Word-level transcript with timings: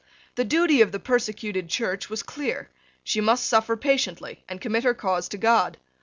The 0.33 0.43
duty 0.43 0.81
of 0.81 0.91
the 0.91 0.99
persecuted 0.99 1.69
Church 1.69 2.09
was 2.09 2.23
clear: 2.23 2.71
she 3.03 3.21
must 3.21 3.45
suffer 3.45 3.77
patiently, 3.77 4.43
and 4.49 4.59
commit 4.59 4.83
her 4.83 4.95
cause 4.95 5.29
to 5.29 5.37
God. 5.37 5.77